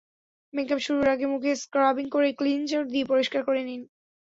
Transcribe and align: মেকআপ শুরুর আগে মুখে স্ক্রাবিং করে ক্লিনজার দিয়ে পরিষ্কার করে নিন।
মেকআপ 0.53 0.79
শুরুর 0.79 1.07
আগে 1.07 1.25
মুখে 1.25 1.51
স্ক্রাবিং 1.63 2.05
করে 2.09 2.29
ক্লিনজার 2.33 2.83
দিয়ে 2.87 3.05
পরিষ্কার 3.05 3.41
করে 3.43 3.61
নিন। 3.63 3.81